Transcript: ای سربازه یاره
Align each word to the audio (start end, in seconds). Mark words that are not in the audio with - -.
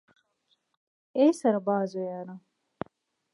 ای 1.17 1.27
سربازه 1.41 2.01
یاره 2.09 2.35